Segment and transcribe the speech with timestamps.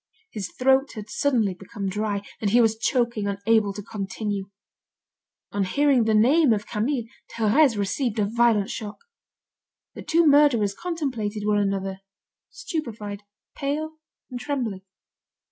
[0.31, 4.49] His throat had suddenly become dry, and he was choking, unable to continue.
[5.51, 7.03] On hearing the name of Camille,
[7.35, 8.97] Thérèse received a violent shock.
[9.93, 11.99] The two murderers contemplated one another,
[12.49, 13.21] stupefied,
[13.55, 13.99] pale,
[14.31, 14.81] and trembling.